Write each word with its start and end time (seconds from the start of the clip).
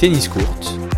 tennis 0.00 0.28
court. 0.28 0.89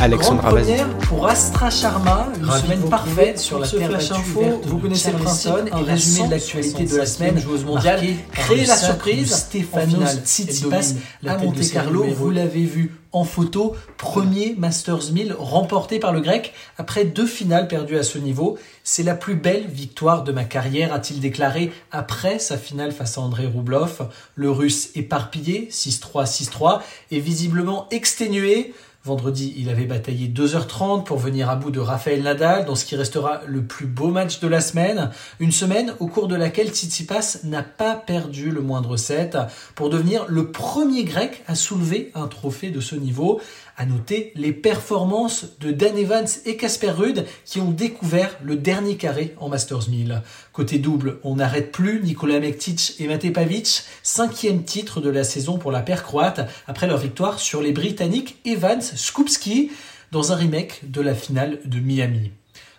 Vas-y. 0.00 0.38
première 0.38 0.98
pour 1.00 1.28
Astra 1.28 1.68
Sharma, 1.68 2.28
une 2.38 2.46
Ravi 2.46 2.62
semaine 2.62 2.88
parfaite 2.88 3.38
sur 3.38 3.58
la 3.58 3.68
terre 3.68 3.90
flash 3.90 4.08
battue 4.08 4.20
info. 4.20 4.60
Vous 4.64 4.78
connaissez 4.78 5.12
le 5.12 5.18
principe, 5.18 5.52
et 5.66 5.72
un 5.72 5.82
la 5.82 5.92
résumé 5.92 6.26
de 6.26 6.30
165e 6.30 6.30
l'actualité 6.30 6.84
de 6.86 6.96
la 6.96 7.04
semaine 7.04 7.38
joueuse 7.38 7.64
mondiale, 7.66 8.00
créer 8.32 8.64
la 8.64 8.78
surprise. 8.78 9.46
finale, 9.50 10.22
Tsitsipas, 10.24 10.94
à 11.26 11.36
Monte 11.36 11.70
Carlo, 11.70 12.04
vous 12.04 12.30
l'avez 12.30 12.64
vu 12.64 12.94
en 13.12 13.24
photo, 13.24 13.74
premier 13.98 14.54
Masters 14.56 15.12
1000 15.12 15.34
remporté 15.38 15.98
par 15.98 16.12
le 16.12 16.20
grec 16.20 16.54
après 16.78 17.04
deux 17.04 17.26
finales 17.26 17.68
perdues 17.68 17.98
à 17.98 18.02
ce 18.02 18.18
niveau. 18.18 18.56
C'est 18.84 19.02
la 19.02 19.14
plus 19.14 19.34
belle 19.34 19.66
victoire 19.66 20.24
de 20.24 20.32
ma 20.32 20.44
carrière, 20.44 20.94
a-t-il 20.94 21.20
déclaré 21.20 21.72
après 21.90 22.38
sa 22.38 22.56
finale 22.56 22.92
face 22.92 23.18
à 23.18 23.20
André 23.20 23.46
Roublev. 23.46 24.06
Le 24.34 24.50
russe 24.50 24.90
éparpillé, 24.94 25.68
6-3, 25.70 26.24
6-3, 26.24 26.80
et 27.10 27.20
visiblement 27.20 27.86
exténué. 27.90 28.72
Vendredi, 29.02 29.54
il 29.56 29.70
avait 29.70 29.86
bataillé 29.86 30.28
2h30 30.28 31.04
pour 31.04 31.16
venir 31.16 31.48
à 31.48 31.56
bout 31.56 31.70
de 31.70 31.80
Raphaël 31.80 32.22
Nadal 32.22 32.66
dans 32.66 32.74
ce 32.74 32.84
qui 32.84 32.96
restera 32.96 33.40
le 33.46 33.62
plus 33.62 33.86
beau 33.86 34.08
match 34.08 34.40
de 34.40 34.46
la 34.46 34.60
semaine. 34.60 35.08
Une 35.38 35.52
semaine 35.52 35.94
au 36.00 36.06
cours 36.06 36.28
de 36.28 36.36
laquelle 36.36 36.68
Tsitsipas 36.68 37.38
n'a 37.44 37.62
pas 37.62 37.94
perdu 37.94 38.50
le 38.50 38.60
moindre 38.60 38.98
set 38.98 39.38
pour 39.74 39.88
devenir 39.88 40.26
le 40.28 40.52
premier 40.52 41.04
grec 41.04 41.42
à 41.46 41.54
soulever 41.54 42.10
un 42.14 42.26
trophée 42.26 42.68
de 42.68 42.80
ce 42.80 42.94
niveau. 42.94 43.40
À 43.78 43.86
noter 43.86 44.32
les 44.34 44.52
performances 44.52 45.46
de 45.60 45.70
Dan 45.70 45.96
Evans 45.96 46.28
et 46.44 46.58
Casper 46.58 46.90
Ruud 46.90 47.24
qui 47.46 47.60
ont 47.60 47.70
découvert 47.70 48.36
le 48.44 48.56
dernier 48.56 48.98
carré 48.98 49.34
en 49.38 49.48
Masters 49.48 49.88
1000. 49.88 50.20
Côté 50.52 50.78
double, 50.78 51.18
on 51.24 51.36
n'arrête 51.36 51.72
plus 51.72 52.02
Nikola 52.02 52.40
Mektic 52.40 52.96
et 52.98 53.08
Mate 53.08 53.32
Pavic, 53.32 53.84
cinquième 54.02 54.64
titre 54.64 55.00
de 55.00 55.08
la 55.08 55.24
saison 55.24 55.56
pour 55.56 55.72
la 55.72 55.80
paire 55.80 56.02
croate 56.02 56.46
après 56.66 56.86
leur 56.86 56.98
victoire 56.98 57.38
sur 57.38 57.62
les 57.62 57.72
Britanniques 57.72 58.36
Evans 58.44 58.82
Skupski 58.96 59.70
dans 60.12 60.32
un 60.32 60.36
remake 60.36 60.90
de 60.90 61.00
la 61.00 61.14
finale 61.14 61.60
de 61.64 61.78
Miami. 61.78 62.32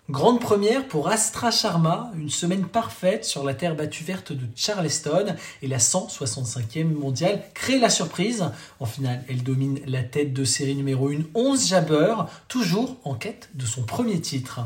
Grande 0.09 0.41
première 0.41 0.87
pour 0.89 1.07
Astra 1.07 1.51
Sharma, 1.51 2.11
une 2.17 2.29
semaine 2.29 2.65
parfaite 2.65 3.23
sur 3.23 3.45
la 3.45 3.53
terre 3.53 3.75
battue 3.75 4.03
verte 4.03 4.33
de 4.33 4.45
Charleston 4.57 5.35
et 5.61 5.67
la 5.67 5.77
165e 5.77 6.83
mondiale 6.83 7.41
crée 7.53 7.79
la 7.79 7.89
surprise. 7.89 8.43
En 8.81 8.85
finale, 8.85 9.23
elle 9.29 9.41
domine 9.41 9.79
la 9.85 10.03
tête 10.03 10.33
de 10.33 10.43
série 10.43 10.75
numéro 10.75 11.09
1, 11.11 11.19
11 11.33 11.65
Jabber, 11.65 12.15
toujours 12.49 12.97
en 13.05 13.13
quête 13.13 13.51
de 13.53 13.65
son 13.65 13.83
premier 13.83 14.19
titre. 14.19 14.59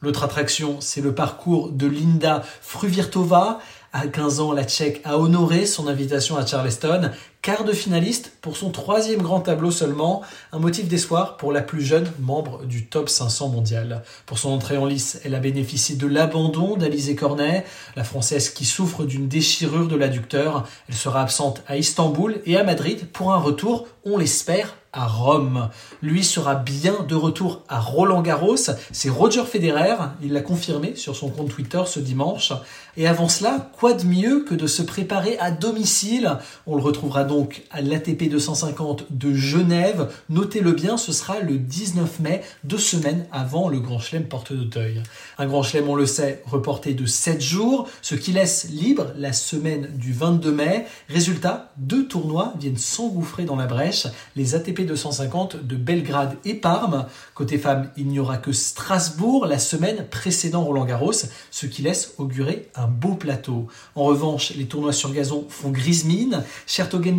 L'autre 0.00 0.24
attraction, 0.24 0.80
c'est 0.80 1.00
le 1.00 1.14
parcours 1.14 1.70
de 1.70 1.86
Linda 1.86 2.42
Fruvirtova. 2.60 3.60
À 4.00 4.06
15 4.06 4.38
ans, 4.38 4.52
la 4.52 4.62
Tchèque 4.62 5.00
a 5.02 5.18
honoré 5.18 5.66
son 5.66 5.88
invitation 5.88 6.36
à 6.36 6.46
Charleston, 6.46 7.10
quart 7.42 7.64
de 7.64 7.72
finaliste 7.72 8.30
pour 8.42 8.56
son 8.56 8.70
troisième 8.70 9.22
grand 9.22 9.40
tableau 9.40 9.72
seulement, 9.72 10.22
un 10.52 10.60
motif 10.60 10.86
d'espoir 10.86 11.36
pour 11.36 11.50
la 11.50 11.62
plus 11.62 11.82
jeune 11.82 12.08
membre 12.20 12.64
du 12.64 12.86
top 12.86 13.08
500 13.08 13.48
mondial. 13.48 14.04
Pour 14.24 14.38
son 14.38 14.50
entrée 14.50 14.76
en 14.76 14.86
lice, 14.86 15.20
elle 15.24 15.34
a 15.34 15.40
bénéficié 15.40 15.96
de 15.96 16.06
l'abandon 16.06 16.76
d'Alizé 16.76 17.16
Cornet, 17.16 17.64
la 17.96 18.04
Française 18.04 18.50
qui 18.50 18.64
souffre 18.64 19.02
d'une 19.02 19.26
déchirure 19.26 19.88
de 19.88 19.96
l'adducteur. 19.96 20.68
Elle 20.88 20.94
sera 20.94 21.20
absente 21.20 21.64
à 21.66 21.76
Istanbul 21.76 22.40
et 22.46 22.56
à 22.56 22.62
Madrid 22.62 23.08
pour 23.12 23.32
un 23.32 23.38
retour, 23.38 23.88
on 24.04 24.16
l'espère, 24.16 24.76
à 24.92 25.06
Rome. 25.06 25.68
Lui 26.02 26.24
sera 26.24 26.54
bien 26.54 27.04
de 27.06 27.14
retour 27.14 27.62
à 27.68 27.80
Roland 27.80 28.22
Garros. 28.22 28.56
C'est 28.92 29.10
Roger 29.10 29.44
Federer, 29.44 29.96
il 30.22 30.32
l'a 30.32 30.40
confirmé 30.40 30.96
sur 30.96 31.14
son 31.14 31.28
compte 31.28 31.50
Twitter 31.50 31.82
ce 31.86 32.00
dimanche. 32.00 32.52
Et 32.96 33.06
avant 33.06 33.28
cela, 33.28 33.70
quoi 33.78 33.92
de 33.92 34.04
mieux 34.04 34.40
que 34.40 34.54
de 34.54 34.66
se 34.66 34.82
préparer 34.82 35.38
à 35.38 35.50
domicile? 35.50 36.38
On 36.66 36.74
le 36.74 36.82
retrouvera 36.82 37.24
donc 37.24 37.62
à 37.70 37.80
l'ATP 37.80 38.28
250 38.28 39.06
de 39.10 39.34
Genève. 39.34 40.08
Notez-le 40.30 40.72
bien, 40.72 40.96
ce 40.96 41.12
sera 41.12 41.38
le 41.40 41.58
19 41.58 42.20
mai, 42.20 42.42
deux 42.64 42.78
semaines 42.78 43.26
avant 43.30 43.68
le 43.68 43.78
Grand 43.78 44.00
Chelem 44.00 44.24
Porte 44.24 44.52
d'Auteuil. 44.52 45.02
Un 45.38 45.46
Grand 45.46 45.62
Chelem, 45.62 45.88
on 45.88 45.94
le 45.94 46.06
sait, 46.06 46.42
reporté 46.46 46.94
de 46.94 47.06
7 47.06 47.40
jours, 47.40 47.88
ce 48.02 48.16
qui 48.16 48.32
laisse 48.32 48.68
libre 48.70 49.12
la 49.16 49.32
semaine 49.32 49.88
du 49.94 50.12
22 50.12 50.50
mai. 50.50 50.86
Résultat, 51.08 51.72
deux 51.76 52.08
tournois 52.08 52.54
viennent 52.58 52.76
s'engouffrer 52.76 53.44
dans 53.44 53.56
la 53.56 53.66
brèche. 53.66 54.08
Les 54.34 54.54
ATP 54.54 54.77
250 54.84 55.64
de 55.64 55.76
Belgrade 55.76 56.36
et 56.44 56.54
Parme. 56.54 57.06
Côté 57.34 57.58
femmes, 57.58 57.90
il 57.96 58.08
n'y 58.08 58.20
aura 58.20 58.36
que 58.36 58.52
Strasbourg 58.52 59.46
la 59.46 59.58
semaine 59.58 60.06
précédant 60.10 60.64
Roland 60.64 60.84
Garros, 60.84 61.12
ce 61.50 61.66
qui 61.66 61.82
laisse 61.82 62.14
augurer 62.18 62.68
un 62.74 62.86
beau 62.86 63.14
plateau. 63.14 63.68
En 63.94 64.04
revanche, 64.04 64.52
les 64.56 64.66
tournois 64.66 64.92
sur 64.92 65.12
gazon 65.12 65.46
font 65.48 65.70
grise 65.70 66.04
mine. 66.04 66.42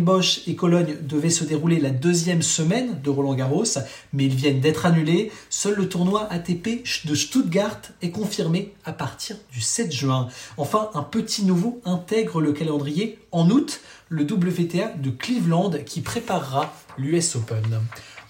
Bosch 0.04 0.42
et 0.46 0.54
Cologne 0.54 0.96
devaient 1.02 1.30
se 1.30 1.44
dérouler 1.44 1.80
la 1.80 1.90
deuxième 1.90 2.42
semaine 2.42 3.00
de 3.02 3.10
Roland 3.10 3.34
Garros, 3.34 3.64
mais 4.12 4.24
ils 4.24 4.34
viennent 4.34 4.60
d'être 4.60 4.86
annulés. 4.86 5.32
Seul 5.48 5.74
le 5.74 5.88
tournoi 5.88 6.26
ATP 6.30 6.84
de 7.04 7.14
Stuttgart 7.14 7.80
est 8.02 8.10
confirmé 8.10 8.74
à 8.84 8.92
partir 8.92 9.36
du 9.52 9.60
7 9.60 9.92
juin. 9.92 10.28
Enfin, 10.56 10.90
un 10.94 11.02
petit 11.02 11.44
nouveau 11.44 11.80
intègre 11.84 12.40
le 12.40 12.52
calendrier 12.52 13.18
en 13.32 13.50
août, 13.50 13.80
le 14.08 14.24
WTA 14.24 14.92
de 14.96 15.10
Cleveland 15.10 15.70
qui 15.86 16.00
préparera 16.00 16.74
l'US 16.98 17.36
Open. 17.36 17.80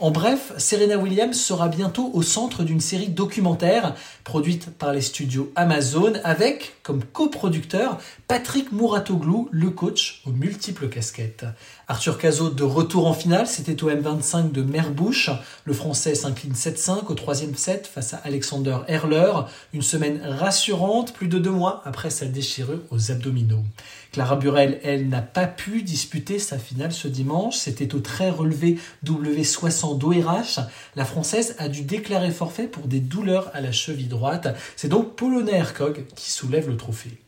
En 0.01 0.11
bref, 0.11 0.55
Serena 0.57 0.97
Williams 0.97 1.39
sera 1.39 1.69
bientôt 1.69 2.11
au 2.15 2.23
centre 2.23 2.63
d'une 2.63 2.81
série 2.81 3.09
documentaire 3.09 3.95
produite 4.25 4.71
par 4.71 4.95
les 4.95 5.03
studios 5.03 5.53
Amazon 5.57 6.15
avec 6.25 6.77
comme 6.83 7.05
coproducteur 7.05 7.99
Patrick 8.27 8.73
Mouratoglou, 8.73 9.51
le 9.53 9.69
coach 9.69 10.23
aux 10.25 10.31
multiples 10.31 10.89
casquettes. 10.89 11.45
Arthur 11.87 12.17
Cazot 12.17 12.49
de 12.49 12.65
retour 12.65 13.07
en 13.07 13.13
finale, 13.13 13.47
c'était 13.47 13.83
au 13.83 13.91
M25 13.91 14.53
de 14.53 14.63
Merbouche. 14.63 15.29
Le 15.65 15.75
Français 15.75 16.15
s'incline 16.15 16.55
7-5 16.55 17.07
au 17.09 17.15
troisième 17.15 17.55
set 17.55 17.87
face 17.87 18.15
à 18.15 18.23
Alexander 18.25 18.79
Erler. 18.89 19.33
Une 19.75 19.83
semaine 19.83 20.23
rassurante, 20.25 21.13
plus 21.13 21.29
de 21.29 21.39
deux 21.39 21.51
mois 21.51 21.83
après 21.85 22.09
sa 22.09 22.25
déchirure 22.25 22.81
aux 22.91 23.11
abdominaux. 23.11 23.65
Clara 24.13 24.35
Burel, 24.35 24.81
elle, 24.83 25.09
n'a 25.09 25.23
pas 25.23 25.47
pu 25.47 25.83
disputer 25.83 26.39
sa 26.39 26.59
finale 26.59 26.93
ce 26.93 27.07
dimanche. 27.07 27.57
C'était 27.57 27.95
au 27.95 28.01
très 28.01 28.31
relevé 28.31 28.79
W60 29.05 29.90
d'ORH. 29.95 30.61
La 30.97 31.05
Française 31.05 31.55
a 31.59 31.69
dû 31.69 31.83
déclarer 31.83 32.31
forfait 32.31 32.67
pour 32.67 32.87
des 32.87 33.01
douleurs 33.01 33.51
à 33.55 33.61
la 33.61 33.73
cheville 33.73 34.09
droite. 34.09 34.49
C'est 34.77 34.89
donc 34.89 35.15
Polonais 35.17 35.53
Hercog 35.53 36.05
qui 36.15 36.31
soulève 36.31 36.69
le 36.69 36.77
trophée. 36.77 37.19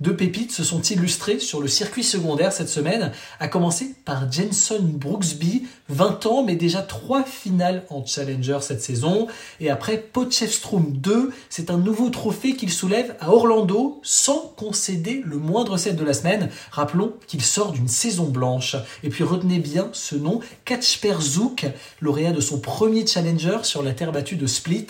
Deux 0.00 0.14
pépites 0.14 0.52
se 0.52 0.62
sont 0.62 0.80
illustrées 0.80 1.40
sur 1.40 1.60
le 1.60 1.66
circuit 1.66 2.04
secondaire 2.04 2.52
cette 2.52 2.68
semaine, 2.68 3.10
à 3.40 3.48
commencer 3.48 3.96
par 4.04 4.30
Jenson 4.30 4.78
Brooksby, 4.80 5.66
20 5.88 6.26
ans, 6.26 6.44
mais 6.44 6.54
déjà 6.54 6.82
trois 6.82 7.24
finales 7.24 7.82
en 7.90 8.06
Challenger 8.06 8.58
cette 8.60 8.80
saison. 8.80 9.26
Et 9.58 9.70
après 9.70 9.98
Potchefstroom 9.98 10.92
2, 10.98 11.32
c'est 11.50 11.70
un 11.70 11.78
nouveau 11.78 12.10
trophée 12.10 12.54
qu'il 12.54 12.70
soulève 12.70 13.16
à 13.18 13.30
Orlando 13.30 13.98
sans 14.04 14.54
concéder 14.56 15.20
le 15.24 15.36
moindre 15.36 15.76
set 15.76 15.96
de 15.96 16.04
la 16.04 16.14
semaine. 16.14 16.48
Rappelons 16.70 17.14
qu'il 17.26 17.42
sort 17.42 17.72
d'une 17.72 17.88
saison 17.88 18.26
blanche. 18.26 18.76
Et 19.02 19.08
puis 19.08 19.24
retenez 19.24 19.58
bien 19.58 19.88
ce 19.92 20.14
nom, 20.14 20.38
Kacper 20.64 21.16
Zouk, 21.20 21.66
lauréat 22.00 22.30
de 22.30 22.40
son 22.40 22.60
premier 22.60 23.04
Challenger 23.04 23.58
sur 23.64 23.82
la 23.82 23.94
terre 23.94 24.12
battue 24.12 24.36
de 24.36 24.46
Split. 24.46 24.86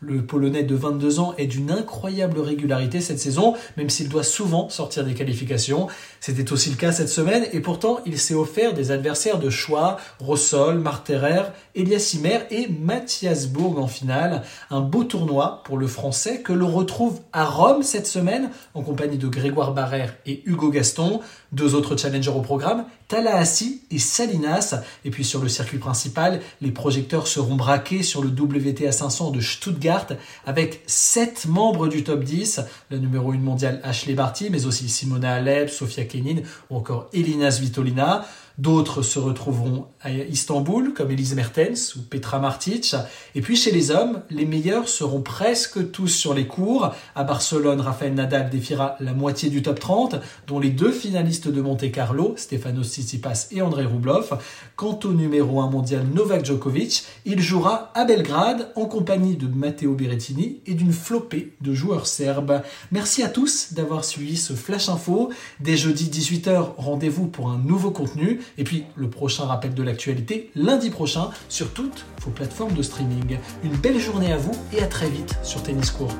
Le 0.00 0.24
Polonais 0.24 0.62
de 0.62 0.76
22 0.76 1.18
ans 1.18 1.34
est 1.36 1.46
d'une 1.46 1.72
incroyable 1.72 2.38
régularité 2.38 3.00
cette 3.00 3.18
saison, 3.18 3.54
même 3.76 3.90
s'il 3.90 4.08
doit 4.08 4.22
souvent 4.22 4.51
sortir 4.68 5.04
des 5.04 5.14
qualifications. 5.14 5.88
C'était 6.20 6.52
aussi 6.52 6.70
le 6.70 6.76
cas 6.76 6.92
cette 6.92 7.08
semaine 7.08 7.46
et 7.52 7.60
pourtant 7.60 8.00
il 8.06 8.18
s'est 8.18 8.34
offert 8.34 8.74
des 8.74 8.90
adversaires 8.90 9.38
de 9.38 9.50
choix, 9.50 9.96
Rossol, 10.20 10.78
Marterer, 10.78 11.42
Elias 11.74 11.98
Simer 11.98 12.40
et 12.50 12.68
Mathias 12.68 13.46
Bourg 13.46 13.78
en 13.78 13.86
finale. 13.86 14.42
Un 14.70 14.80
beau 14.80 15.04
tournoi 15.04 15.62
pour 15.64 15.78
le 15.78 15.86
français 15.86 16.42
que 16.42 16.52
l'on 16.52 16.70
retrouve 16.70 17.20
à 17.32 17.44
Rome 17.44 17.82
cette 17.82 18.06
semaine 18.06 18.50
en 18.74 18.82
compagnie 18.82 19.18
de 19.18 19.28
Grégoire 19.28 19.72
Barrère 19.72 20.14
et 20.26 20.42
Hugo 20.46 20.70
Gaston. 20.70 21.20
Deux 21.52 21.74
autres 21.74 21.96
challengers 21.96 22.30
au 22.30 22.40
programme, 22.40 22.86
Tallahassee 23.08 23.82
et 23.90 23.98
Salinas. 23.98 24.76
Et 25.04 25.10
puis 25.10 25.24
sur 25.24 25.42
le 25.42 25.48
circuit 25.48 25.78
principal, 25.78 26.40
les 26.62 26.70
projecteurs 26.70 27.26
seront 27.26 27.56
braqués 27.56 28.02
sur 28.02 28.22
le 28.22 28.30
WTA 28.30 28.90
500 28.90 29.30
de 29.32 29.40
Stuttgart 29.40 30.06
avec 30.46 30.82
sept 30.86 31.46
membres 31.46 31.88
du 31.88 32.04
top 32.04 32.24
10. 32.24 32.60
La 32.90 32.98
numéro 32.98 33.32
1 33.32 33.38
mondiale 33.38 33.80
Ashley 33.84 34.14
Barty, 34.14 34.41
mais 34.50 34.66
aussi 34.66 34.88
Simona 34.88 35.34
Alep, 35.34 35.70
Sofia 35.70 36.04
Kenin 36.04 36.42
ou 36.70 36.76
encore 36.76 37.08
Elina 37.12 37.50
Svitolina. 37.50 38.26
D'autres 38.58 39.02
se 39.02 39.18
retrouveront 39.18 39.86
à 40.00 40.10
Istanbul, 40.10 40.92
comme 40.92 41.10
Elise 41.10 41.34
Mertens 41.34 41.96
ou 41.96 42.02
Petra 42.02 42.38
Martic. 42.38 42.94
Et 43.34 43.40
puis 43.40 43.56
chez 43.56 43.70
les 43.70 43.90
hommes, 43.90 44.22
les 44.30 44.44
meilleurs 44.44 44.88
seront 44.88 45.22
presque 45.22 45.90
tous 45.90 46.08
sur 46.08 46.34
les 46.34 46.46
cours. 46.46 46.94
À 47.14 47.24
Barcelone, 47.24 47.80
Rafael 47.80 48.14
Nadal 48.14 48.50
défiera 48.50 48.96
la 49.00 49.14
moitié 49.14 49.48
du 49.48 49.62
top 49.62 49.80
30, 49.80 50.16
dont 50.46 50.58
les 50.58 50.70
deux 50.70 50.92
finalistes 50.92 51.48
de 51.48 51.60
Monte 51.60 51.90
Carlo, 51.90 52.34
Stefanos 52.36 52.88
Tsitsipas 52.88 53.48
et 53.52 53.62
Andrei 53.62 53.84
Rublev. 53.84 54.36
Quant 54.76 54.98
au 55.04 55.12
numéro 55.12 55.60
1 55.60 55.70
mondial 55.70 56.04
Novak 56.12 56.44
Djokovic, 56.44 57.04
il 57.24 57.40
jouera 57.40 57.90
à 57.94 58.04
Belgrade 58.04 58.70
en 58.76 58.84
compagnie 58.84 59.36
de 59.36 59.46
Matteo 59.46 59.94
Berrettini 59.94 60.60
et 60.66 60.74
d'une 60.74 60.92
flopée 60.92 61.54
de 61.60 61.72
joueurs 61.72 62.06
serbes. 62.06 62.62
Merci 62.90 63.22
à 63.22 63.28
tous 63.28 63.72
d'avoir 63.72 64.04
suivi 64.04 64.36
ce 64.36 64.52
Flash 64.52 64.88
Info. 64.88 65.30
Dès 65.60 65.76
jeudi 65.76 66.10
18h, 66.10 66.72
rendez-vous 66.76 67.26
pour 67.26 67.50
un 67.50 67.58
nouveau 67.58 67.90
contenu. 67.90 68.40
Et 68.58 68.64
puis 68.64 68.84
le 68.96 69.08
prochain 69.08 69.44
rappel 69.44 69.74
de 69.74 69.82
l'actualité 69.82 70.50
lundi 70.54 70.90
prochain 70.90 71.30
sur 71.48 71.72
toutes 71.72 72.04
vos 72.22 72.30
plateformes 72.30 72.74
de 72.74 72.82
streaming. 72.82 73.38
Une 73.64 73.76
belle 73.76 73.98
journée 73.98 74.32
à 74.32 74.36
vous 74.36 74.52
et 74.72 74.82
à 74.82 74.86
très 74.86 75.08
vite 75.08 75.34
sur 75.42 75.62
Tennis 75.62 75.90
Court. 75.90 76.16